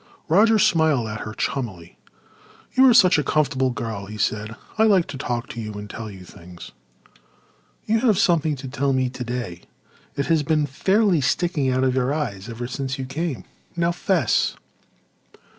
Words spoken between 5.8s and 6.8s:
tell you things."